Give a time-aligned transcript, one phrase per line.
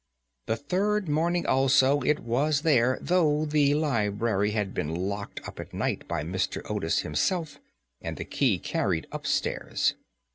[0.47, 5.75] The third morning also it was there, though the library had been locked up at
[5.75, 6.67] night by Mr.
[6.67, 7.59] Otis himself,
[8.01, 9.93] and the key carried up stairs.